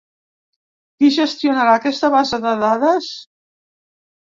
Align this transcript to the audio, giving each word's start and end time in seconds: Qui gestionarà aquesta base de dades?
Qui 1.03 1.09
gestionarà 1.17 1.77
aquesta 1.81 2.11
base 2.17 2.41
de 2.49 2.57
dades? 2.65 3.13